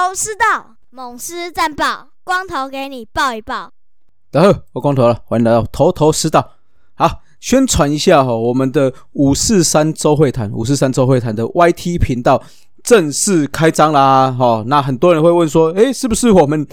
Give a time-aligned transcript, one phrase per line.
[0.00, 3.70] 头头是道，猛狮战报，光头给你报一报。
[4.30, 6.52] 然后我光头了，欢迎来到头头是道。
[6.94, 12.42] 好，宣传一下哈，我们的五四三周会谈，五四三周会谈的 YT 频道
[12.82, 14.32] 正式开张啦！
[14.32, 16.66] 哈，那很多人会问说，诶，是不是我们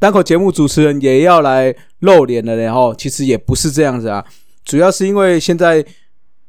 [0.00, 2.56] 单口节目主持人也要来露脸了？
[2.56, 4.24] 然后其实也不是这样子啊，
[4.64, 5.84] 主要是因为现在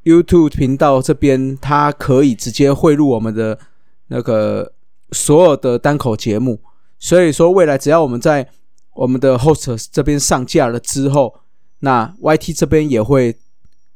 [0.05, 3.59] YouTube 频道这边它可以直接汇入我们的
[4.07, 4.71] 那个
[5.11, 6.59] 所有的单口节目，
[6.99, 8.47] 所以说未来只要我们在
[8.93, 11.33] 我们的 host 这边上架了之后，
[11.79, 13.35] 那 YT 这边也会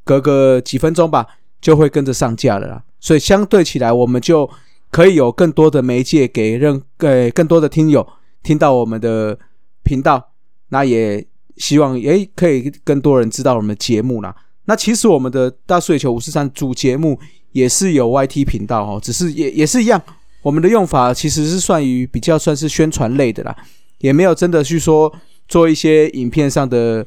[0.03, 1.25] 隔个几分钟吧，
[1.61, 2.83] 就会跟着上架了啦。
[2.99, 4.49] 所以相对起来，我们就
[4.91, 8.05] 可以有更多的媒介给任给更多的听友
[8.43, 9.37] 听到我们的
[9.83, 10.31] 频道。
[10.69, 11.25] 那也
[11.57, 14.35] 希望诶可以更多人知道我们的节目啦。
[14.65, 17.19] 那其实我们的大水球五四三主节目
[17.53, 19.99] 也是有 YT 频道哦，只是也也是一样，
[20.41, 23.55] 我们的用法其实是算于比较算是宣传类的啦。
[23.99, 25.13] 也没有真的去说
[25.47, 27.05] 做一些影片上的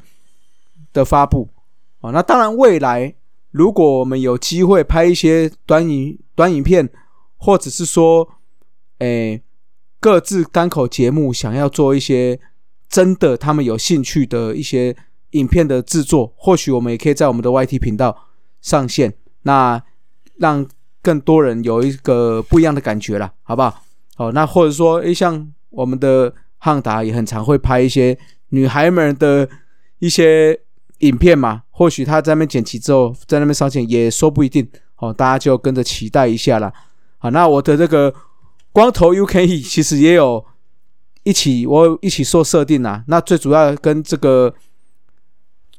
[0.92, 1.48] 的发布
[2.00, 2.10] 啊。
[2.10, 3.14] 那当然，未来
[3.50, 6.90] 如果我们有机会拍一些短影短影片，
[7.38, 8.28] 或者是说，
[8.98, 9.42] 诶，
[10.00, 12.38] 各自单口节目想要做一些
[12.90, 14.94] 真的他们有兴趣的一些
[15.30, 18.28] 影片的制作，或许我们也可以在我们的 YT 频道
[18.60, 19.82] 上线，那
[20.36, 20.68] 让
[21.02, 23.82] 更多人有一个不一样的感觉了，好不好？
[24.14, 26.32] 好，那或者说，诶，像我们的。
[26.64, 28.16] 汉达也很常会拍一些
[28.50, 29.48] 女孩们的
[29.98, 30.56] 一些
[30.98, 34.64] 影片嘛，或许他在那边剪辑之后，在那边上线也说不一定
[34.98, 36.72] 哦，大家就跟着期待一下啦。
[37.18, 38.14] 好，那我的这个
[38.70, 40.46] 光头 UKE 其实也有
[41.24, 43.02] 一起，我一起做设定啊。
[43.08, 44.54] 那最主要跟这个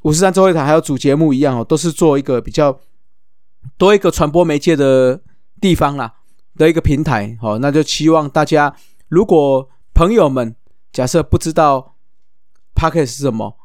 [0.02, 2.78] 五十三周会谈还有主节目一样哦，都是做一个比较
[3.78, 5.22] 多一个传播媒介的
[5.59, 6.13] 地方啦
[6.56, 7.38] 的一个平台。
[7.41, 8.75] 好，那就期望大家
[9.07, 10.56] 如果朋友们。
[10.94, 11.96] 假设不知道
[12.75, 13.57] Pocket 是什么，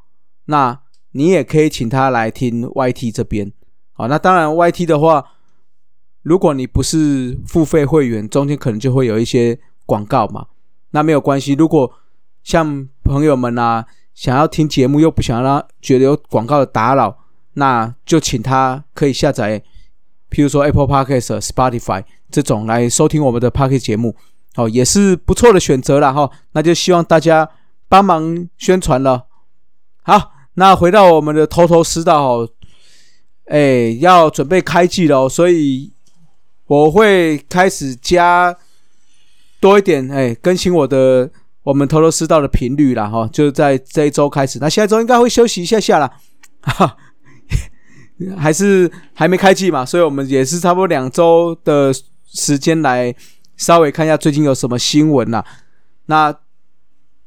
[0.47, 3.53] 那你也可以请他来听 YT 这边。
[3.93, 5.23] 好，那当然 YT 的话，
[6.23, 10.47] 如果你不是付费会员，中间可能就会有一些广告嘛。
[10.93, 11.93] 那没有关系，如果
[12.43, 17.15] 像朋友们啊想要听节目又不想让觉得有广告的打扰，
[17.53, 19.63] 那就请他可以下载，
[20.31, 24.15] 譬如说 Apple Podcast、Spotify 这种来收听我们的 Pocket 节目。
[24.57, 27.49] 哦，也是不错的选择了哈，那就希望大家
[27.89, 29.27] 帮忙宣传了。
[30.03, 32.49] 好，那回到我们的头头是道哦，
[33.45, 35.93] 哎，要准备开季了，所以
[36.67, 38.57] 我会开始加
[39.61, 41.31] 多一点，哎，更新我的
[41.63, 46.19] 我们头头是道的频率了哈，就在这一周开始，那下一周应该会休息一下下啦，
[46.63, 46.97] 哈，
[48.37, 51.93] 还是还没开季嘛，所以我们也是差不多两周的
[52.27, 53.15] 时间来。
[53.57, 55.45] 稍微看一下最近有什么新闻呐？
[56.07, 56.33] 那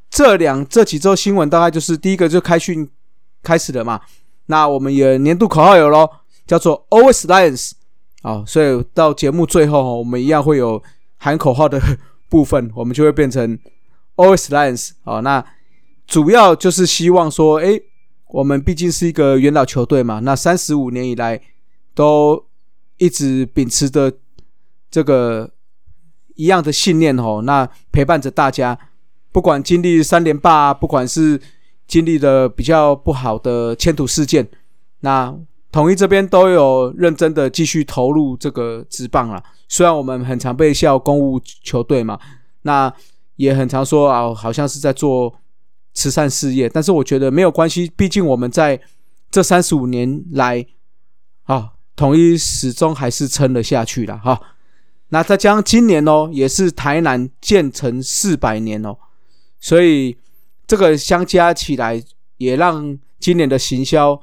[0.10, 2.90] 这两这几周新闻大概就是第一个就开训
[3.44, 4.00] 开始了嘛。
[4.46, 6.10] 那我们也年度口号有咯，
[6.48, 7.72] 叫做 Always Lions
[8.22, 8.46] 啊。
[8.48, 10.82] 所以到节目最后，我们一样会有
[11.18, 11.82] 喊口号的
[12.30, 13.60] 部分，我们就会变成
[14.16, 15.20] Always Lions 啊。
[15.20, 15.44] 那
[16.08, 17.78] 主要就是希望说，哎，
[18.32, 21.40] 我们毕竟是一个元老球队嘛，那三十五年以来
[21.94, 22.46] 都
[22.98, 24.12] 一直秉持着
[24.90, 25.52] 这个。
[26.36, 28.76] 一样的信念哦，那陪伴着大家，
[29.32, 31.40] 不管经历三连霸，不管是
[31.86, 34.48] 经历的比较不好的迁徒事件，
[35.02, 35.36] 那
[35.72, 39.44] 统一这边都有认真的继续投入这个职棒了。
[39.68, 42.18] 虽然我们很常被笑公务球队嘛，
[42.64, 42.92] 那
[43.36, 45.32] 也很常说啊，好像是在做
[45.94, 48.80] 慈善事业，但是我觉得没有关系，毕竟我们在
[49.30, 50.66] 这三十五年来，
[51.44, 54.40] 啊，统一始终还是撑了下去了哈。
[55.10, 58.98] 那再加上今年哦，也是台南建成四百年哦，
[59.60, 60.18] 所以
[60.66, 62.02] 这个相加起来，
[62.38, 64.20] 也让今年的行销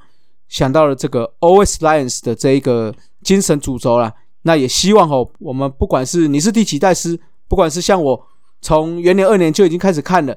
[0.47, 4.13] 想到了这个 OS Lions 的这一个精神主轴了。
[4.41, 8.27] 那也希望哦，我们不管是你是第几代师，不管是像我
[8.61, 10.35] 从元年二年就已经开始看了，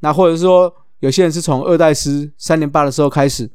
[0.00, 3.50] 那或者说有些人是从二代师三年八的时候开始，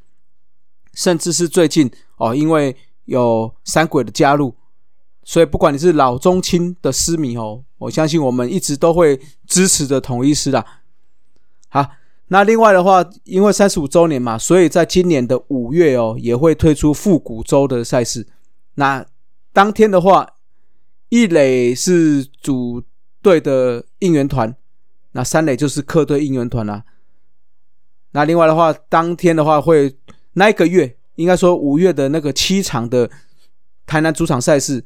[0.94, 4.54] 甚至是最近哦，因为有三鬼的加入。
[5.28, 10.64] 所以，不管你是老中青的师迷哦，我相信我们一直都会支持着统一师的。
[11.68, 11.84] 好，
[12.28, 18.28] 那另外的话，因为三十五周年嘛，所以在今年的五月哦，也会推出复古周的赛事。
[18.74, 19.04] 那
[19.52, 20.34] 当天的话，
[21.08, 22.84] 一垒是主
[23.20, 24.54] 队的应援团，
[25.16, 26.84] 那三垒就是客队应援团啦。
[28.12, 29.96] 那另外的话，当天的话会
[30.34, 33.10] 那一个月，应该说五月的那个七场的
[33.84, 34.84] 台南主场赛事。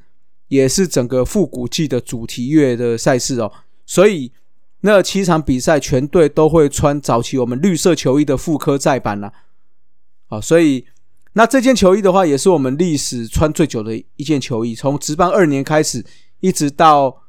[0.50, 3.52] 也是整个复古季的主题乐的赛事哦，
[3.86, 4.32] 所以
[4.80, 9.32] 那七场比赛全队都会穿早期我们绿色球衣的复刻再版啦。
[10.26, 10.84] 啊，所以
[11.34, 16.04] 那这件球衣的话，也是我们历史穿最久的一件球衣，从职棒二年开始，
[16.40, 17.22] 一直到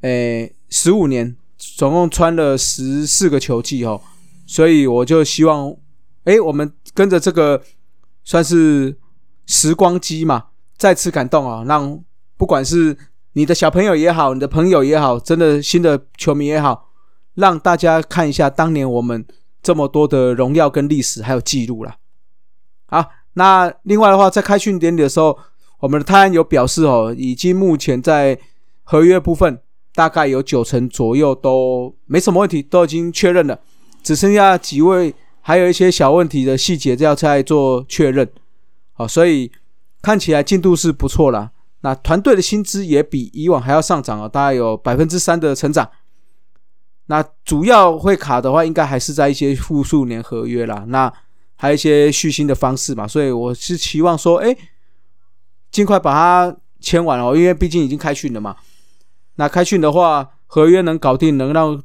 [0.00, 1.36] 诶十五年，
[1.78, 4.00] 总共穿了十四个球季哦。
[4.48, 5.72] 所以我就希望，
[6.24, 7.62] 诶，我们跟着这个
[8.24, 8.98] 算是
[9.46, 10.46] 时光机嘛，
[10.76, 12.02] 再次感动啊，让
[12.36, 12.96] 不管是
[13.34, 16.88] 你的小朋友也好，你的朋友也好，真的新的球迷也好，
[17.34, 19.24] 让大家看一下当年我们
[19.62, 21.94] 这么多的荣耀跟历史还有记录了。
[22.86, 23.04] 好，
[23.34, 25.38] 那另外的话，在开训典礼的时候，
[25.78, 28.36] 我们的泰安有表示哦，已经目前在
[28.82, 29.60] 合约部分
[29.98, 33.58] 大概有九成左右都没什么问题，都已经确认了，
[34.00, 38.30] 只剩下几位还有一些小问题的细节要再做确认。
[38.92, 39.50] 好，所以
[40.00, 41.50] 看起来进度是不错啦。
[41.80, 45.90] 那团队的薪资也比以往还要上涨哦，大概有百分之三的成长。
[47.06, 50.84] 那主要会卡的话，应该还是在一些复数年合约啦。
[50.86, 51.12] 那
[51.56, 54.56] 还有一些续薪的方式嘛，所以我是期望说，哎，
[55.72, 58.54] 尽快把它签完哦，因为毕竟已经开训了嘛。
[59.38, 61.82] 那开训的话，合约能搞定，能让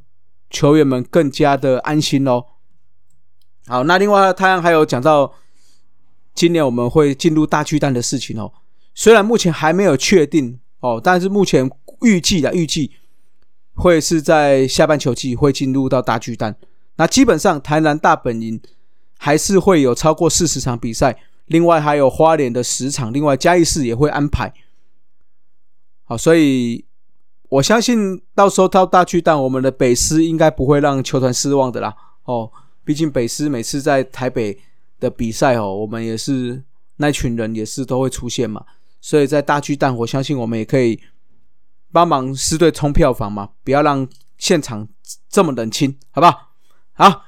[0.50, 2.44] 球员们更加的安心哦。
[3.66, 5.32] 好，那另外太阳还有讲到，
[6.34, 8.52] 今年我们会进入大巨蛋的事情哦。
[8.94, 11.70] 虽然目前还没有确定哦，但是目前
[12.02, 12.92] 预计的预计
[13.74, 16.56] 会是在下半球季会进入到大巨蛋。
[16.96, 18.60] 那基本上台南大本营。
[19.16, 21.16] 还是会有超过四十场比赛，
[21.46, 24.52] 另外还有花莲的十场，另外嘉义市也会安排。
[26.02, 26.84] 好，所以
[27.48, 31.94] 我相信到时候到大巨蛋，我们的北师应该不会让球团失望的啦。
[32.24, 32.50] 哦，
[32.84, 34.58] 毕竟北师每次在台北
[34.98, 36.62] 的比赛哦，我们也是
[36.96, 38.64] 那群人也是都会出现嘛，
[39.00, 41.00] 所以在大巨蛋，我相信我们也可以
[41.92, 44.08] 帮忙师队冲票房嘛，不要让
[44.38, 44.88] 现场
[45.28, 46.50] 这么冷清，好不好？
[46.94, 47.24] 好。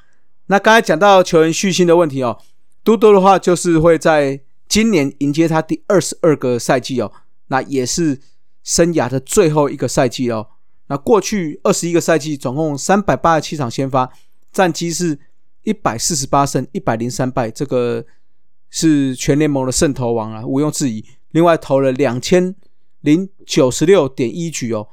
[0.48, 2.38] 那刚才讲到球员续薪的问题哦，
[2.84, 7.10] 嘟嘟的话就是会在今年迎接他第二十二个赛季哦，
[7.48, 8.20] 那也是
[8.66, 10.48] 生涯的最后一个赛季哦。
[10.88, 14.12] 那过去二十一个赛季，总共三百八十七场先发，
[14.52, 15.18] 战绩是
[15.62, 18.04] 一百四十八胜一百零三败，这个
[18.68, 21.04] 是全联盟的胜投王啊，毋庸置疑。
[21.30, 22.56] 另外投了两千
[23.02, 24.88] 零九十六点一局哦，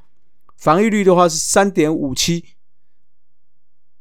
[0.56, 2.44] 防御率的话是三点五七。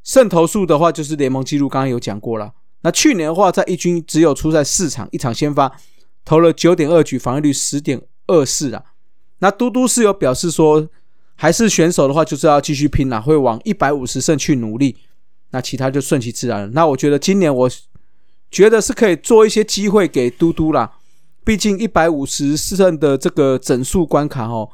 [0.03, 2.53] 胜投数的话，就是联盟纪录，刚刚有讲过了。
[2.81, 5.79] 那去年的话，在一军只有出赛四场，一场先发，
[6.25, 8.83] 投了九点二局，防御率十点二四啊。
[9.43, 10.87] 那嘟嘟是有表示说，
[11.35, 14.95] 还是选手的话，就是要继续拼啦，会往一百五十胜去努力。
[15.51, 16.67] 那其他就顺其自然了。
[16.67, 17.69] 那我觉得今年，我
[18.49, 20.93] 觉得是可以做一些机会给嘟嘟啦。
[21.43, 24.69] 毕竟一百五十胜的这个整数关卡哦，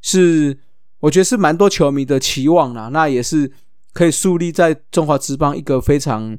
[0.00, 0.58] 是
[1.00, 2.88] 我觉得是蛮多球迷的期望啦。
[2.88, 3.52] 那也是。
[3.94, 6.36] 可以树立在中华职棒一个非常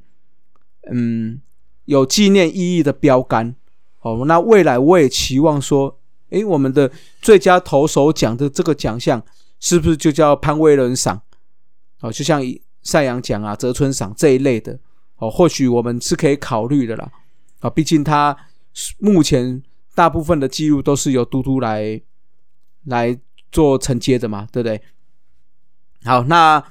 [0.91, 1.39] 嗯
[1.85, 3.55] 有纪念意义的标杆
[4.01, 4.25] 哦。
[4.27, 5.97] 那未来我也期望说，
[6.29, 9.21] 诶，我们的最佳投手奖的这个奖项
[9.59, 11.21] 是不是就叫潘威伦赏？
[12.01, 12.41] 哦，就像
[12.83, 14.79] 赛扬奖啊、泽村赏这一类的
[15.17, 17.11] 哦，或许我们是可以考虑的啦。
[17.59, 18.35] 啊，毕竟他
[18.99, 19.61] 目前
[19.93, 22.01] 大部分的记录都是由嘟嘟来
[22.85, 23.17] 来
[23.51, 24.81] 做承接的嘛，对不对？
[26.03, 26.63] 好，那。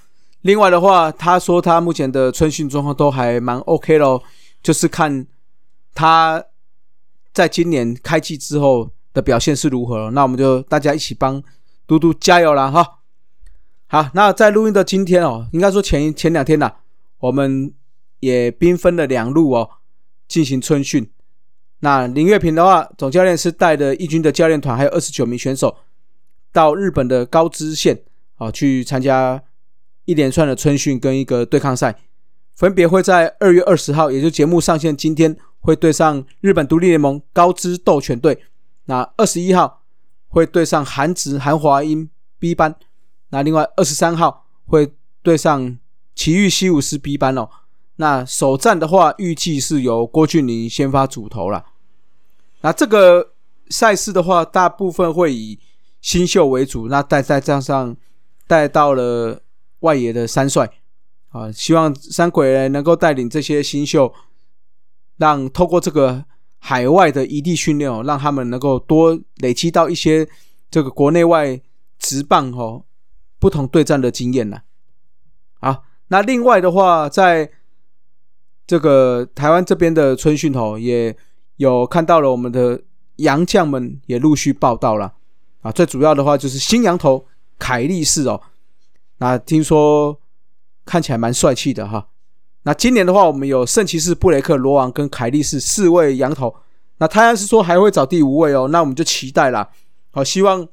[0.43, 4.23] 另外的话，他说他目前的春训状况都还蛮 OK 咯，
[4.63, 5.27] 就是看
[5.95, 6.45] 他
[7.33, 10.11] 在今年开季之后的表现是如何。
[10.11, 11.43] 那我们就大家一起帮
[11.87, 12.99] 嘟嘟加油了哈。
[13.87, 16.71] 好，那在录音的今天哦，应该说前前两天呐，
[17.21, 17.73] 我们
[18.21, 19.71] 也兵分了两路哦
[20.29, 21.11] 进行春训。
[21.79, 25.75] 那林月平的话，总教练是带着义军的教练团，还有二十九名选手
[26.53, 28.03] 到日本的高知县
[28.37, 29.43] 啊去参加。
[30.07, 31.97] 一连串的春训跟一个对抗赛，
[32.55, 38.39] 分别会在二月二十号，也就节目上线今天会对上日本独立联盟高知斗犬队。
[38.87, 39.83] 那二十一号
[40.29, 42.75] 会对上韩职韩华英 B 班。
[43.31, 45.79] 那另外二十三号会对上
[46.15, 47.49] 奇遇西武师 B 班哦。
[47.97, 51.65] 那首战的话，预计是由郭俊霖先发主投了。
[52.61, 53.33] 那这个
[53.71, 55.59] 赛事的话，大部分会以
[56.01, 57.97] 新秀为主，那带再加上
[58.47, 59.41] 带到了。
[59.81, 60.67] 外野的三帅
[61.29, 64.15] 啊，希望三鬼能够带领这些新秀，
[65.19, 66.25] 让透过这个
[66.67, 70.27] 海外的异地训练哦，让他们能够多累积到一些
[70.71, 71.61] 这个国内外
[71.99, 72.87] 直棒哦
[73.39, 74.63] 不同对战的经验呢。
[75.61, 77.51] 好，那另外的话，在
[78.67, 81.15] 这个台湾这边的春训哦，也
[81.57, 82.81] 有看到了我们的
[83.17, 85.13] 洋将们也陆续报道了
[85.61, 85.71] 啊。
[85.71, 87.27] 最主要的话就是新羊头
[87.59, 88.41] 凯利士哦。
[89.19, 90.19] 那听说
[90.87, 92.09] 看起来蛮帅气的哈。
[92.65, 96.55] 那今年的话，我们有圣骑士、布雷克、罗王跟凯利士四位羊头。
[96.99, 99.69] 那泰安是说还会找第五位哦，那我们就期待啦。
[100.11, 100.67] 好，希望，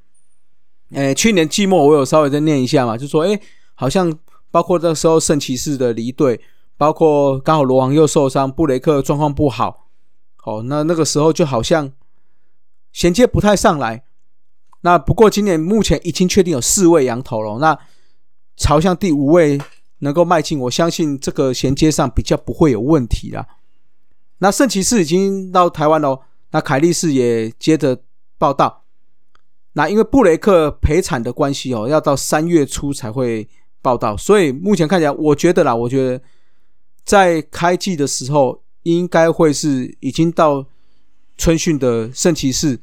[0.92, 3.42] 诶，去年季末我有稍微再念一下嘛，就说，诶，
[3.76, 4.14] 好像
[4.52, 6.40] 包括那时候圣骑士的离队，
[6.78, 9.88] 包括刚好罗王又受伤，布雷克状况不好，
[10.38, 11.92] 好，那那个时候就好像
[12.94, 14.04] 衔接不太上来。
[14.82, 17.78] 那不过今年目前已经确定有四位羊头了，那
[18.56, 19.60] 朝向第五位
[20.02, 23.48] 能够迈进，我相信这个衔接上比较不会有问题啦。
[24.38, 28.02] 那圣骑士已经到台湾喽，那凯利士也接着
[28.38, 28.84] 报道。
[29.74, 33.48] 那因为布雷克陪产的关系哦，要到三月初才会
[33.82, 36.22] 报道，所以目前看起来，我觉得啦，我觉得
[37.04, 40.66] 在开季的时候应该会是已经到
[41.38, 42.80] 春训的圣骑士。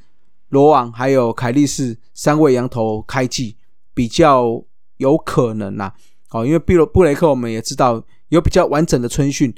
[0.50, 3.56] 罗网还有凯利士三位羊头开季
[3.92, 4.64] 比较
[4.96, 5.92] 有可能呐，
[6.30, 9.54] 哦，因为布布雷克我们也知道有比较完整的春训，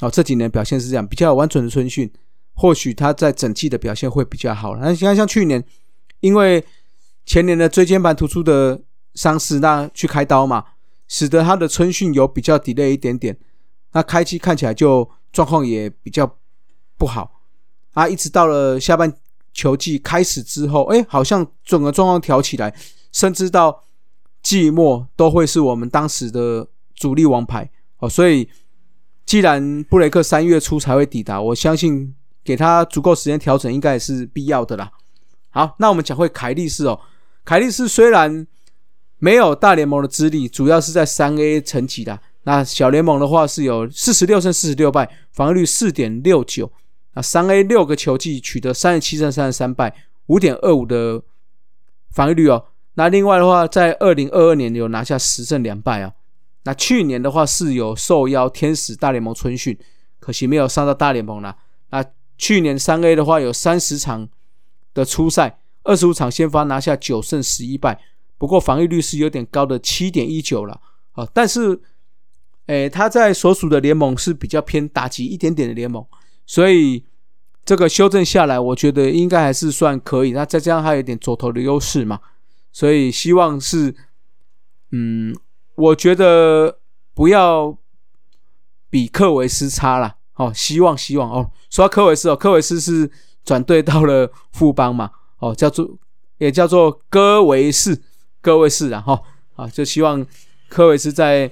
[0.00, 2.10] 哦，这几年表现是这样，比较完整的春训，
[2.54, 4.76] 或许他在整季的表现会比较好。
[4.76, 5.62] 那你看像去年，
[6.20, 6.64] 因为
[7.24, 8.80] 前年的椎间盘突出的
[9.14, 10.64] 伤势，那去开刀嘛，
[11.08, 13.36] 使得他的春训有比较 delay 一点点，
[13.92, 16.38] 那开机看起来就状况也比较
[16.96, 17.42] 不好
[17.92, 19.12] 啊，一直到了下半。
[19.56, 22.74] 球季开始之后，哎，好像整个状况调起来，
[23.10, 23.82] 甚至到
[24.46, 28.08] 季末都会是我们当时的主力王牌哦。
[28.08, 28.48] 所以，
[29.24, 34.92] 既然布雷克三月初才会抵达，我相信给他足够时间调整，应该也是必要的啦。
[35.50, 37.00] 好，那我们讲回凯利斯哦，
[37.44, 38.46] 凯利斯虽然
[39.18, 46.70] 没有大联盟的资历，主要是在三 A 层级的，那小联盟的话是有四十六胜四十六败，防御率四点六九。
[47.14, 49.92] 那三 A 六个球季取得三十七胜三十三败，
[50.26, 51.24] 五点二五的
[52.12, 52.66] 防御率哦。
[52.96, 56.12] 那另外的话，在二零二二年有拿下十胜两败啊。
[56.64, 59.78] 那去年的话是有受邀天使大联盟春训，
[60.18, 61.56] 可惜没有上到大联盟啦。
[61.90, 62.04] 那
[62.36, 64.28] 去年三 A 的话有三十场
[64.92, 68.00] 的初赛，二十五场先发拿下九胜十一败，
[68.36, 70.80] 不过防御率是有点高的七点一九了
[71.12, 71.28] 啊。
[71.32, 71.80] 但是，
[72.66, 76.04] 诶，他在所属的联盟是比较偏打击一点点的联盟。
[76.44, 77.04] 所以
[77.64, 80.32] 这个修正下来，我觉得应该还是算可以。
[80.32, 82.20] 那再加上他有点左投的优势嘛，
[82.76, 83.96] 所以希望是，
[84.90, 85.34] 嗯，
[85.76, 86.78] 我觉得
[87.14, 87.78] 不要
[88.90, 90.16] 比科维斯差了。
[90.34, 91.50] 哦，希望希望哦。
[91.70, 93.10] 说到科维斯哦，科维斯是
[93.46, 95.88] 转队到了富邦嘛，哦，叫做
[96.36, 98.02] 也叫做戈维士，
[98.42, 99.22] 戈维士啊，哈
[99.54, 100.26] 啊，就希望
[100.68, 101.50] 科维斯在。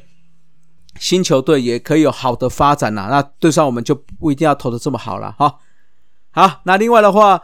[1.00, 5.58] 新球队也可以有好的发展啦，那对上我们就不一定要投的这么好了哈。
[6.30, 7.42] 好，那另外的话，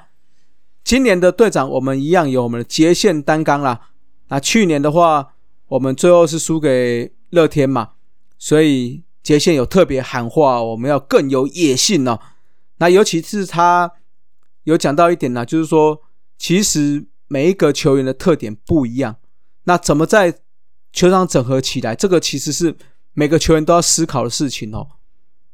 [0.85, 3.89] 今年的队长我们一样有我们的杰线单纲啦。
[4.29, 5.35] 那去年的话，
[5.69, 7.91] 我们最后是输给乐天嘛，
[8.39, 12.21] 所以杰线有特别喊话，我们要更有野性哦。
[12.79, 13.93] 那尤其是他
[14.65, 16.01] 有讲到一点呢，就是说，
[16.39, 19.17] 其实每一个球员的特点不一样，
[19.65, 20.39] 那怎么在
[20.93, 22.77] 球场整合起来，这个其实是。
[23.13, 24.87] 每个球员都要思考的事情哦，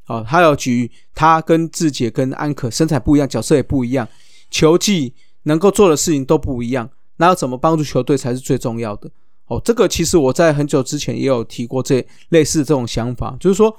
[0.05, 4.07] 哦，他有举他跟志杰跟安可身材不一样，角色也不一样，
[4.49, 5.13] 球技
[5.43, 9.09] 能够做的事情都不一样，那要怎么帮助球队才是最重要的
[9.45, 9.61] 哦。
[9.63, 13.77] 这个其实我在很久之前也有提过这类似这种想法，就是说，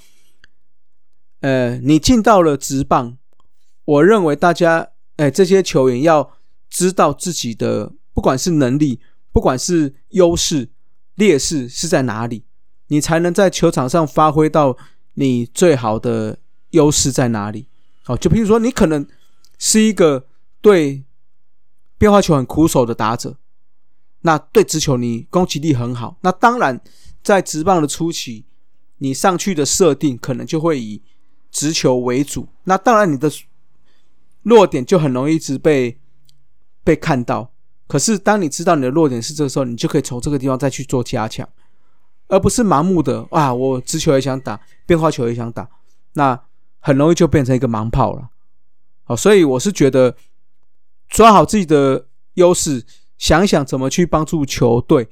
[1.41, 3.19] 呃，你进到了职棒，
[3.85, 6.33] 我认为大家哎这些球员要
[6.69, 9.01] 知道自己的不管是能力，
[9.33, 10.71] 不管是优势
[11.15, 12.45] 劣势是在哪里。
[12.91, 14.75] 你才能在球场上发挥到
[15.13, 16.39] 你最好的
[16.71, 17.67] 优势在哪里？
[18.07, 19.07] 哦，就比如说，你可能
[19.59, 20.25] 是一个
[20.69, 21.03] 对
[21.97, 23.39] 变化球很苦手的打者，
[24.21, 26.79] 那对直球你攻击力很好，那当然
[27.23, 28.45] 在直棒的初期，
[28.99, 31.01] 你上去的设定可能就会以
[31.51, 33.31] 直球为主，那当然你的
[34.43, 35.99] 弱点就很容易一直被
[36.85, 37.51] 被看到。
[37.87, 41.49] 可是当你知道你的弱点是这个时候，你就可以从这个地方再去做加强。
[42.29, 43.55] 而不是盲目的啊！
[43.55, 45.67] 我直球也想打，变化球也想打，
[46.13, 46.39] 那
[46.79, 48.29] 很容易就变成一个盲炮了。
[49.05, 50.15] 好，所以我是觉得
[51.09, 52.85] 抓好自己的优势，
[53.17, 55.09] 想想怎么去帮助球队，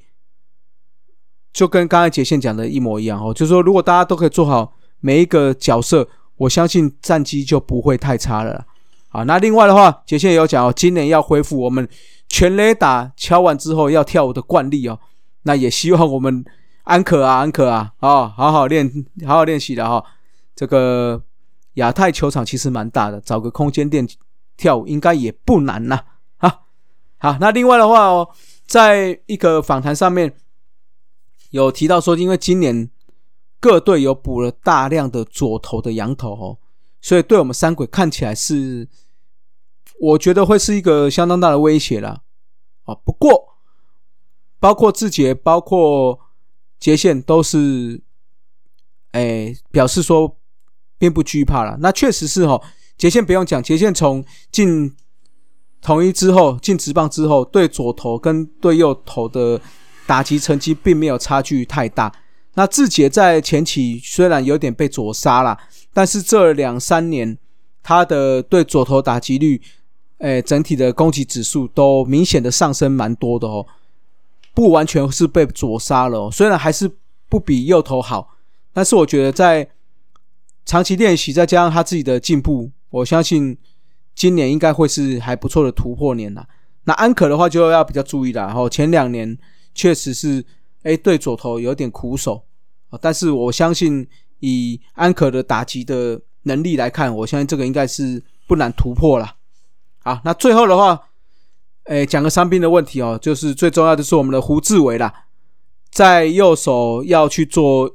[1.51, 3.33] 就跟刚才杰线讲的一模一样哦。
[3.33, 8.65] 就是说，如果大家都可以做好每一个角色，我相信战绩就不会太差了。
[9.09, 11.87] 好，那另外的话，杰线也有讲哦，今年要恢复我们
[12.29, 14.99] 全垒打敲完之后要跳舞的惯例哦。
[15.43, 16.45] 那也希望我们。
[16.87, 18.89] 安可啊，安可啊，哦，好好练，
[19.25, 20.01] 好好练习的哈。
[20.55, 21.21] 这个
[21.73, 24.07] 亚太球场其实蛮大的，找个空间练
[24.57, 26.03] 跳舞应该也不难呐。
[26.37, 26.65] 哈，
[27.17, 28.29] 好，那另外的话哦，
[28.65, 30.35] 在一个访谈上面
[31.51, 32.89] 有提到说，因为今年
[33.59, 36.57] 各队有补了大量的左投的羊头哦，
[37.01, 38.87] 所以对我们三鬼看起来是，
[39.99, 42.21] 我觉得会是一个相当大的威胁啦。
[42.83, 43.57] 啊，不过
[44.59, 46.19] 包括志杰，包括
[46.79, 48.01] 杰线都是，
[49.11, 50.37] 哎，表示说
[50.97, 51.77] 并不惧怕了。
[51.79, 52.61] 那确实是哈，
[52.97, 54.95] 杰线不用讲，杰线从进
[55.81, 59.61] 统一之后，进职棒之后，对左投跟对右投的
[60.05, 62.11] 打击成绩并没有差距太大。
[62.55, 65.57] 那志杰在前期虽然有点被左杀了，
[65.93, 67.37] 但是这两三年
[67.83, 69.61] 他的对左投打击率。
[70.19, 73.63] 哎，整体的攻击指数都明显的上升蛮多的哦，
[74.51, 76.89] 不完全是被左杀了，虽然还是
[77.29, 78.35] 不比右头好，
[78.73, 79.69] 但是我觉得在
[80.65, 83.57] 长期练习再加上他自己的进步，我相信
[84.15, 86.47] 今年应该会是还不错的突破年了。
[86.85, 89.37] 那安可的话就要比较注意了，然后前两年
[89.75, 90.43] 确实是
[90.83, 92.43] 哎对左头有点苦手
[92.89, 94.07] 啊，但是我相信
[94.39, 99.35] 以安可的打击的能力来看，我相信这个应该是不难突破了。
[99.99, 101.09] 好，那最后的话，
[101.83, 105.25] 诶，讲个伤兵的问题哦，就是最重要的是我们的胡志伟啦，
[105.91, 107.93] 在右手要去做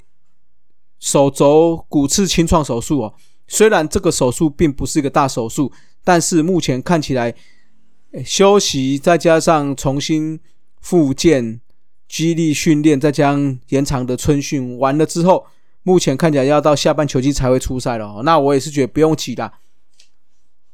[1.01, 3.15] 手肘骨刺清创手术哦。
[3.53, 5.71] 虽然这个手术并不是一个大手术，
[6.03, 7.35] 但是目前看起来，
[8.25, 10.41] 休息再加上重新
[10.81, 11.61] 复健、
[12.09, 15.45] 激励训练，再加上延长的春训完了之后，
[15.83, 18.23] 目前看起来要到下半球季才会出赛了。
[18.25, 19.53] 那我也是觉得不用急的。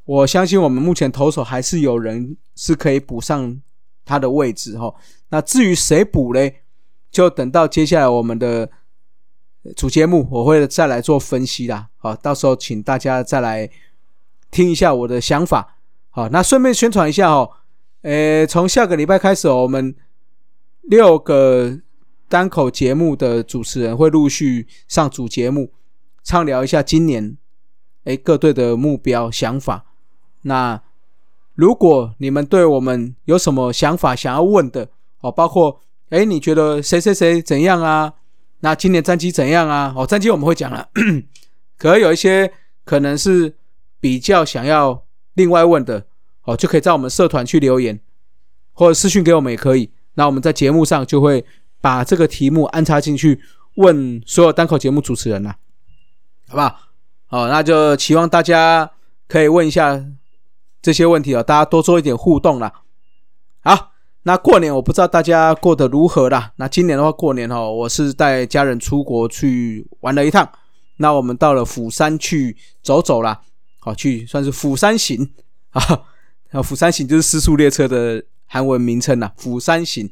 [0.05, 3.61] 我相信我们目前投手还是有人是可以补上
[4.05, 4.95] 他的位置哈。
[5.31, 6.61] 那至于谁补嘞，
[7.11, 8.71] 就等到接下来我们的
[9.77, 11.89] 主节目我会再来做分析啦。
[11.97, 13.69] 好，到时候请大家再来
[14.51, 15.77] 听一下我的想法。
[16.11, 17.51] 好，那顺便宣传一下哦，
[18.03, 19.95] 呃，从下个礼拜开始，我们
[20.83, 21.79] 六个
[22.29, 25.73] 单口节目的主持人会陆续上主节目，
[26.25, 27.37] 畅聊一下今年
[28.05, 29.87] 哎各队的目标想法。
[30.43, 30.81] 那
[31.55, 34.89] 如果你们对我们有什么想法想要问的
[35.21, 38.15] 哦，包括哎，你觉得谁谁谁怎样啊？
[38.61, 39.93] 那今年战绩怎样啊？
[39.97, 40.89] 哦，战绩我们会讲了，
[41.79, 42.53] 可能有一些
[42.85, 43.57] 可能是
[44.01, 46.07] 比较想要另外问的
[46.45, 48.01] 哦，就可以在我们社团去留言
[48.73, 49.91] 或者私信给我们也可以。
[50.15, 51.45] 那我们在节目上就会
[51.81, 53.41] 把这个题目安插进去
[53.77, 55.57] 问所有单口节目主持人啦，
[56.49, 56.79] 好不好？
[57.27, 58.91] 好，那就期望大家
[59.27, 60.05] 可以问一下。
[60.81, 62.73] 这些问题啊，大家多做一点互动啦。
[64.25, 66.53] 那过年我不知道大家过得如何啦。
[66.57, 70.51] 那今年的话，过年哦，我是带家人出国去玩了一趟。
[70.99, 73.41] 那我们到了釜山去走走啦，
[73.79, 75.31] 好，去算是釜山行
[75.71, 75.81] 啊。
[76.51, 79.33] 那釜山行就是失速列车的韩文名称呐。
[79.37, 80.11] 釜山行。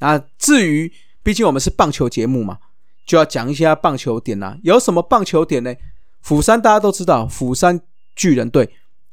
[0.00, 2.58] 那至于，毕竟我们是棒球节目嘛，
[3.06, 4.56] 就要讲一下棒球点啦。
[4.62, 5.74] 有什么棒球点呢？
[6.20, 7.80] 釜山大家都知道，釜山
[8.16, 8.70] 巨人队，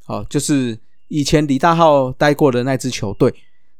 [0.08, 0.80] 哦，就是。
[1.12, 3.34] 以前李大浩待过的那支球队，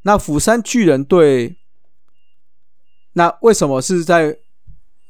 [0.10, 1.56] 那釜山巨人队，
[3.14, 4.40] 那为什么是在？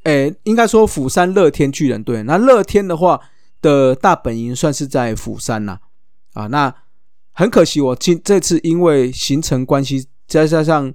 [0.03, 2.21] 诶，应该说釜山乐天巨人队。
[2.23, 3.21] 那乐天的话
[3.61, 5.79] 的大本营算是在釜山啦，
[6.33, 6.75] 啊，那
[7.31, 10.93] 很可惜，我今这次因为行程关系，再加上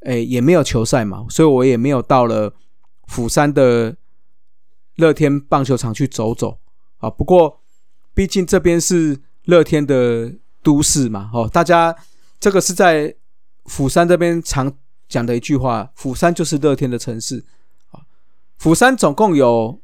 [0.00, 2.52] 诶也没有球赛嘛，所以我也没有到了
[3.06, 3.96] 釜山的
[4.96, 6.58] 乐天棒球场去走走
[6.96, 7.08] 啊。
[7.08, 7.60] 不过，
[8.12, 10.34] 毕竟这边是乐天的。
[10.60, 11.94] 都市嘛，哦，大家
[12.40, 13.14] 这个是在
[13.68, 14.72] 釜山这边常
[15.08, 17.44] 讲的一句话，釜山就是乐天的城市
[17.90, 18.00] 啊。
[18.56, 19.80] 釜山总共有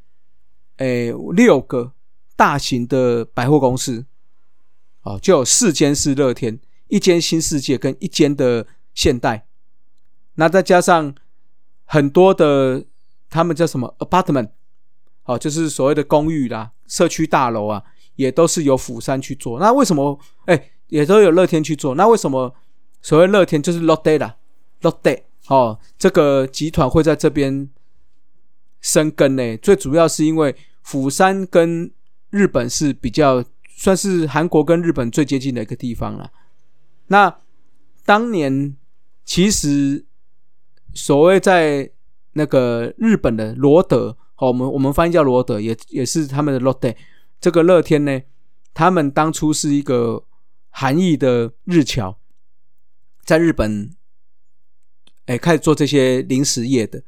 [0.77, 1.93] 诶六个
[2.35, 4.05] 大型的百货公司，
[5.03, 9.45] 哦，就有四间是乐天，一间新世界跟一间的现代，
[10.33, 11.13] 那再加上
[11.85, 12.83] 很多的
[13.29, 14.49] 他们叫什么 apartment，
[15.23, 17.83] 哦，就是所谓的公寓啦、社区大楼啊，
[18.15, 19.59] 也都是由釜山去做。
[19.59, 20.19] 那为什么？
[20.45, 20.71] 哎。
[20.89, 22.53] 也都有乐天去做，那为什么
[23.05, 24.35] 所谓乐天就是 Lotte 啦
[24.81, 27.69] ？Lotte 哦，这个集团会在这边
[28.81, 29.55] 生根呢？
[29.57, 31.91] 最主要是因为釜山跟
[32.31, 33.45] 日本是比较
[33.77, 36.31] 算是韩国跟日本最接近的一个地方了。
[37.09, 37.37] 那
[38.05, 38.75] 当年
[39.23, 40.03] 其实
[40.95, 41.91] 所谓在
[42.33, 46.97] 那个日本的罗德，哦，我们我们翻译叫罗德，也也是他们的乐天。
[47.39, 48.19] 这个乐天呢，
[48.73, 50.25] 他们当初是一个。
[50.77, 52.17] 韩裔的日侨
[53.25, 53.93] 在日本，
[55.25, 57.01] 哎，开始做这些零食业的。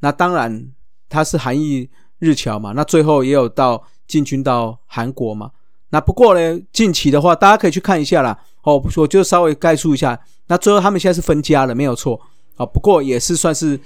[0.00, 0.70] 那当然，
[1.08, 2.72] 它是韩裔日侨嘛。
[2.76, 5.52] 那最后也有到进军到韩国嘛。
[5.88, 8.38] 那不过呢，近期的话，大家可以去看一下啦。
[8.62, 10.20] 哦，我就稍微概述一下。
[10.46, 12.20] 那最后他们现在是分家了，没有错
[12.56, 12.66] 啊。
[12.66, 13.80] 不过也是算是，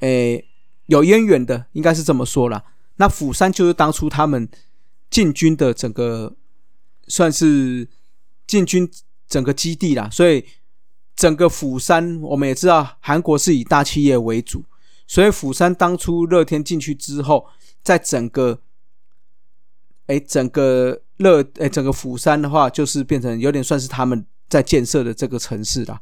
[0.00, 0.42] 哎，
[0.86, 2.62] 有渊源的，应该是这么说啦。
[2.96, 4.48] 那釜山就是当初他们
[5.10, 6.34] 进军的整个
[7.08, 7.88] 算是
[8.46, 8.88] 进军
[9.26, 10.44] 整个基地啦，所以
[11.16, 14.64] 整个釜山我们也知道，韩国是以大企业为主，
[15.06, 17.46] 所以釜山当初乐天进去之后，
[17.82, 18.60] 在整个
[20.06, 26.00] 哎整个乐哎整个釜山的话，就是变成有点算是他们在建设的这个城市啦。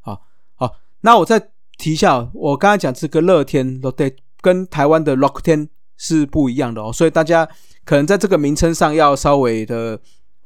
[0.00, 0.22] 好，
[0.54, 7.48] 好，那我再提一下，我刚才讲这个乐天对，跟台湾的 Rock 天是不一样的哦，所以大家
[7.84, 10.00] 可能在这个名称上要稍微的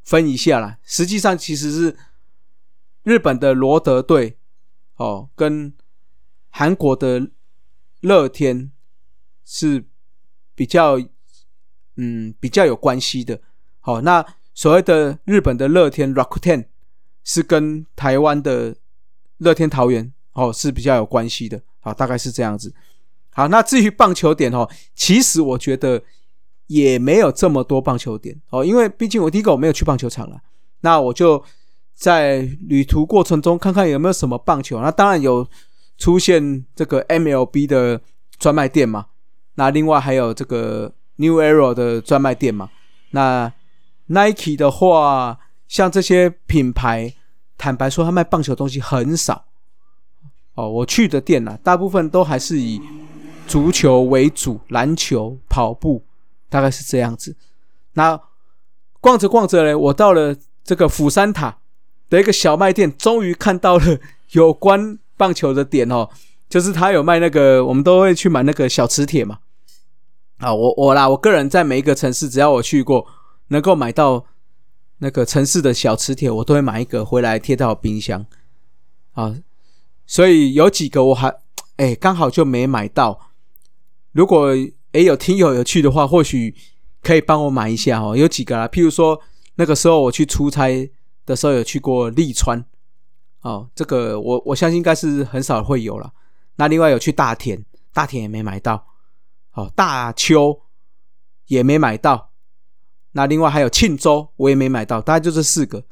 [0.05, 0.79] 分一下啦。
[0.85, 1.97] 实际上其实是
[3.07, 4.37] 日本的罗德队
[4.97, 5.73] 哦，跟
[6.51, 7.31] 韩国的
[8.01, 8.73] 乐天
[9.45, 9.85] 是
[10.57, 10.99] 比较
[11.95, 13.41] 嗯比较有关系的。
[13.79, 16.67] 好，那所谓的日本的乐天 Rock Ten
[17.23, 18.75] 是跟台湾的
[19.37, 21.63] 乐天桃园哦是比较有关系的。
[21.79, 22.75] 好，大概是这样子。
[23.31, 26.03] 好，那至于棒球点哦，其实我觉得
[26.67, 30.43] 也没有这么多棒球点哦，因为毕竟我第一个我没有去棒球场了，
[30.81, 31.45] 那我就
[31.97, 34.81] 在旅途过程中看看有没有什么棒球。
[34.81, 35.49] 那当然有
[35.97, 38.01] 出现这个 MLB 的
[38.39, 39.07] 专卖店嘛，
[39.55, 42.69] 那另外还有这个 New Era 的专卖店嘛。
[43.13, 43.51] 那
[44.09, 47.15] Nike 的话，像这些品牌，
[47.57, 49.47] 坦白说，他卖棒球东西很少
[50.55, 50.69] 哦。
[50.69, 52.79] 我去的店呢，大部分都还是以
[53.47, 56.05] 足球为主，篮球、跑步，
[56.51, 57.35] 大概是这样子。
[57.95, 58.21] 那
[59.01, 61.57] 逛着逛着呢，我到了这个釜山塔
[62.09, 63.99] 的一个小卖店，终于看到了
[64.31, 66.09] 有关棒球的点哦，
[66.49, 69.39] 就是他有卖那个，我们都会去买那个小磁铁嘛。
[70.39, 73.07] 啊，我我啦，我个人在每一个城市，只要我去过，
[73.49, 74.27] 能够买到
[74.99, 78.27] 那个城市的小磁铁，我都会买一个回来贴到冰箱。
[79.13, 79.35] 啊，
[80.07, 81.35] 所以有几个我还
[81.77, 83.31] 哎刚好就没买到。
[84.13, 84.55] 如果
[84.93, 86.55] 诶有听友有去的话，或许
[87.03, 88.15] 可以帮我买一下哦。
[88.15, 89.19] 有几个啦，譬如说
[89.55, 90.91] 那个时候我去出差
[91.27, 92.65] 的时候有去过利川，
[93.43, 96.13] 哦，这个我我相信应该是很少会有了。
[96.55, 97.63] 那另外有去大田，
[97.93, 98.87] 大田也没买到，
[99.53, 100.63] 哦，大邱
[101.49, 102.31] 也没买到。
[103.13, 105.85] 那另外还有庆州，我也没买到，大概就这四个。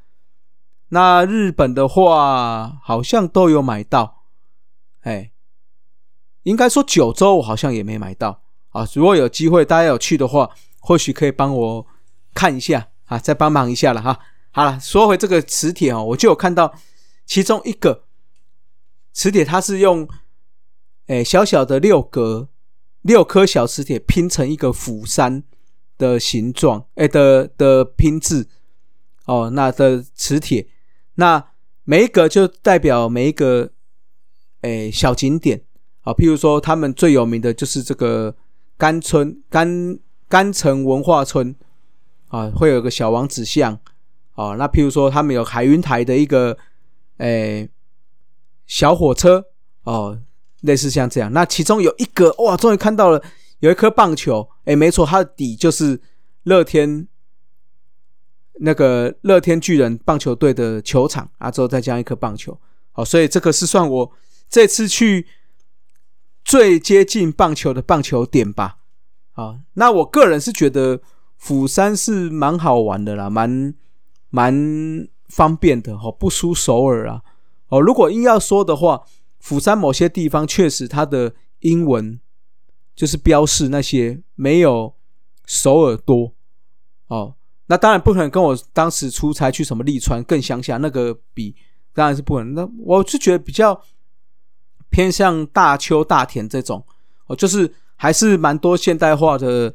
[0.89, 4.23] 那日本的话，好像都有买到，
[5.01, 5.33] 哎。
[6.45, 8.87] 应该说九州我好像也没买到啊！
[8.93, 11.87] 如果有机会大家有去的话，或许可以帮我
[12.35, 14.21] 看一下啊，再帮忙一下了哈。
[14.57, 16.73] 好了，说回这个磁铁哦，我就有看到
[17.27, 18.05] 其中一个
[19.13, 20.09] 磁铁，它是用
[21.09, 22.49] 诶小小的六格
[23.03, 25.43] 六颗小磁铁拼成一个釜山
[25.99, 28.49] 的形状，诶的的拼字
[29.25, 30.69] 哦，那的磁铁，
[31.17, 31.49] 那
[31.83, 33.73] 每一个就代表每一个
[34.61, 35.65] 诶小景点。
[36.03, 38.37] 啊，譬如说，他们最有名的就是这个
[38.77, 41.57] 甘村甘甘城文化村
[42.29, 43.81] 啊，会有个小王子像
[44.35, 44.57] 哦。
[44.59, 46.57] 那譬如说，他们有海云台的一个
[47.19, 47.69] 诶
[48.67, 49.47] 小火车
[49.85, 50.21] 哦，
[50.61, 51.33] 类似像这样。
[51.33, 53.23] 那其中有一个哇，终于看到了
[53.61, 56.01] 有一颗棒球，诶，没错，它的底就是
[56.45, 57.09] 乐天
[58.61, 62.59] 那个乐天巨人棒球队的球场啊，之后再加一颗棒球。
[62.93, 64.13] 好，所以这个是算我
[64.49, 65.27] 这次去。
[66.47, 68.77] 最接近棒球的棒球点吧，
[69.33, 71.01] 啊，那我个人是觉得
[71.39, 73.73] 釜山是蛮好玩的啦，蛮
[74.35, 77.23] 蛮方便的哦，不输首尔啊，
[77.69, 79.05] 哦，如果硬要说的话，
[79.39, 82.19] 釜山某些地方确实它的英文
[82.97, 84.95] 就是标示那些没有
[85.47, 86.33] 首尔多
[87.07, 87.35] 哦，
[87.67, 91.55] 那当然不可能跟我当时出差去什么利川更乡下那个比，
[91.93, 92.55] 当然是不可能。
[92.55, 93.81] 那我是觉得比较。
[94.91, 96.87] 偏向大丘、大田这种
[97.27, 99.75] 哦，就是还是蛮多现代化的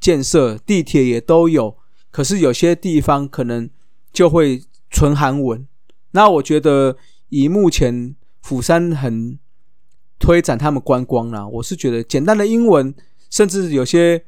[0.00, 1.76] 建设，地铁也都有。
[2.10, 3.70] 可是有些地方可能
[4.12, 5.66] 就会纯韩文。
[6.12, 6.96] 那我觉得
[7.28, 9.38] 以目前釜山很
[10.18, 12.94] 推展他们观光啦，我是觉得简单的英文，
[13.30, 14.24] 甚至有些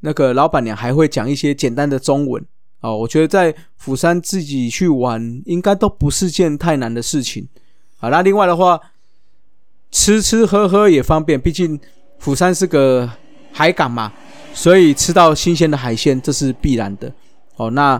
[0.00, 2.44] 那个老板娘还会讲一些简单的中文
[2.80, 2.96] 哦。
[2.98, 7.48] 我觉得在釜山自己去玩，应该都不是件太难的事情。
[7.96, 8.80] 好，那另外的话。
[9.90, 11.80] 吃吃喝喝也方便，毕竟
[12.18, 13.10] 釜山是个
[13.50, 14.12] 海港嘛，
[14.52, 17.10] 所以吃到新鲜的海鲜这是必然的。
[17.56, 17.98] 哦，那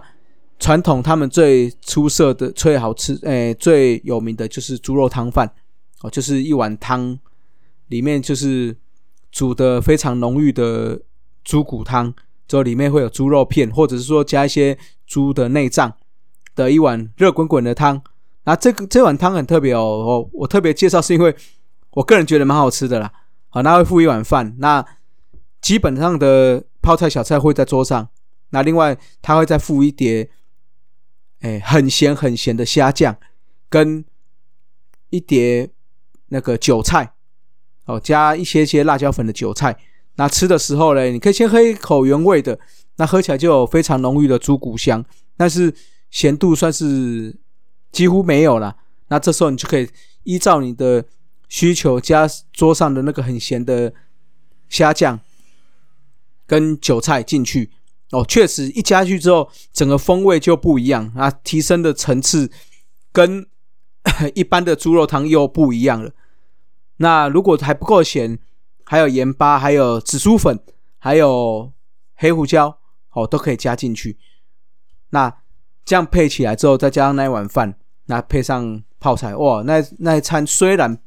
[0.59, 5.51] 传统他们最出色的、最好吃、诶最有名的就是猪肉汤饭。
[6.01, 7.19] 哦，就是一碗汤，
[7.89, 8.77] 里面就是
[9.33, 11.01] 煮的非常浓郁的
[11.45, 12.13] 猪骨汤，
[12.47, 15.93] 之后里面会有猪肉片，或者是说加一些猪的内脏
[16.55, 18.03] 的一碗热滚滚的汤。
[18.45, 21.35] 那这个这碗汤很特别哦，我我特别介绍是因为。
[21.93, 23.11] 我个人觉得蛮好吃的啦，
[23.49, 24.85] 好，那会附一碗饭，那
[25.61, 28.07] 基本上的泡菜小菜会在桌上，
[28.51, 30.31] 那另外他会再附一碟，
[31.41, 33.17] 哎，很咸很咸的虾酱，
[33.69, 34.05] 跟
[35.11, 35.71] 一碟
[36.29, 37.13] 那个韭菜，
[37.87, 39.79] 哦，加一些些辣椒粉的韭菜。
[40.17, 42.59] 那吃的时候呢，你可以先喝一口原味的，
[42.97, 45.05] 那喝起来就有非常浓郁的猪骨香，
[45.37, 45.73] 但是
[46.11, 47.37] 咸度算是
[47.93, 48.77] 几乎没有了。
[49.09, 49.89] 那这时候你就可以
[50.25, 51.05] 依照你的
[51.49, 53.95] 需求加桌上的那个很咸的
[54.69, 55.21] 虾酱
[56.47, 57.71] 跟韭菜进去。
[58.11, 62.51] 哦，确实一加去之后，整个风味就不一样啊，提升的层次
[63.13, 63.47] 跟
[64.35, 66.13] 一般的猪肉汤又不一样了。
[66.97, 68.39] 那如果还不够咸，
[68.85, 70.59] 还有盐巴，还有紫苏粉，
[70.99, 71.73] 还有
[72.15, 72.79] 黑胡椒，
[73.13, 74.17] 哦，都可以加进去。
[75.11, 75.43] 那
[75.85, 80.99] 这样配起来之后，再加上那一碗饭，那配上泡菜，哇，那那一餐虽然，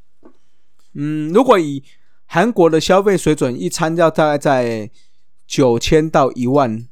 [0.94, 1.84] 嗯，如果以
[2.28, 4.90] 韩国的消费水准，一餐要大概在
[5.46, 6.88] 九千到一万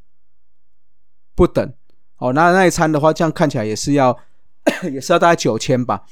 [1.39, 1.73] 不等，
[2.17, 4.17] 哦，那那一餐的话，这样看起来也是要，
[4.91, 6.03] 也是要大概九千吧。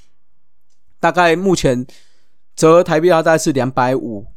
[0.99, 1.85] 大概目前
[2.55, 4.27] 折合台币要大概是两百五。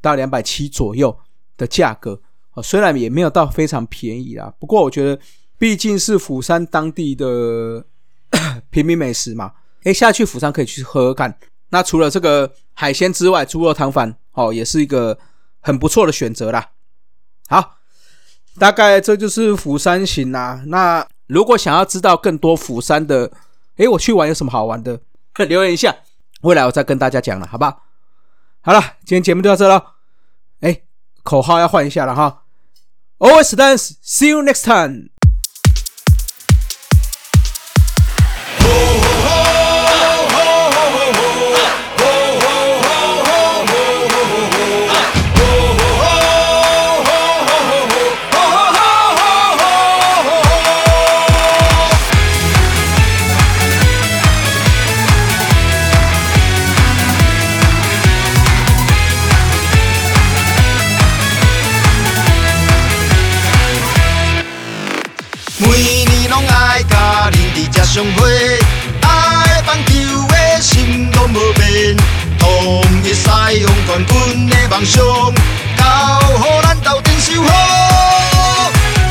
[0.00, 1.16] 到两百七左右
[1.56, 2.20] 的价格
[2.54, 5.16] 哦，虽然也没有到非常便宜啦，不过我觉得
[5.56, 7.86] 毕竟是釜山当地的
[8.70, 9.52] 平民美食嘛，
[9.84, 11.38] 诶，下去釜山可以去喝喝看。
[11.68, 15.16] 那除了这个海鲜之外，猪肉汤饭哦，也是一个
[15.60, 16.70] 很不错的选择啦。
[17.46, 17.76] 好，
[18.58, 20.62] 大概这就是釜山行啦。
[20.66, 23.30] 那如果想要知道更多釜山的，
[23.76, 25.00] 诶，我去玩有什么好玩的，
[25.48, 25.94] 留言一下，
[26.42, 27.78] 未来我再跟大家讲了，好吧
[28.60, 28.72] 好？
[28.72, 29.94] 了，今天节目就到这了。
[30.60, 30.82] 哎，
[31.22, 32.42] 口号要换一下了哈
[33.18, 35.11] ！Always dance，see you next time。
[67.92, 68.58] 相会，
[69.02, 69.92] 爱棒球
[70.28, 71.94] 的心拢无变，
[72.38, 75.04] 同一西洋冠军的梦想，
[75.76, 75.84] 交
[76.32, 77.48] 予咱斗阵守护。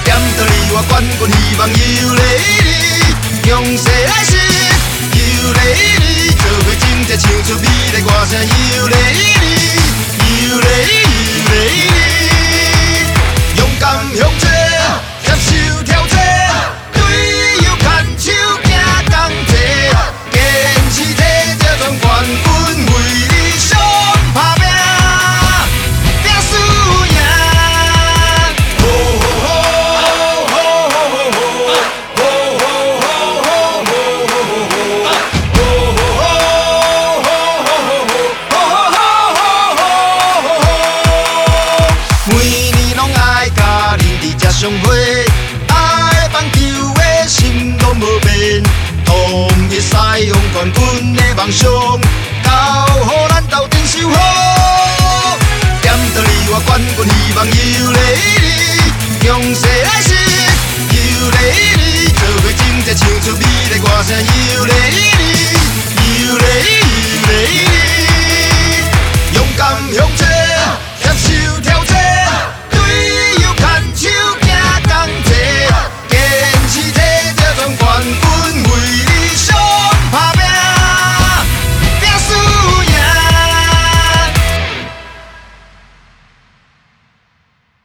[0.04, 1.78] 点到你我冠军希望又
[2.16, 2.20] 来
[2.66, 4.34] 你，强势来势
[5.14, 5.20] 又
[5.54, 5.62] 来
[6.00, 9.46] 你，做伙真正唱出美丽歌声又来你，
[10.42, 12.11] 又来又来你，
[22.22, 22.51] on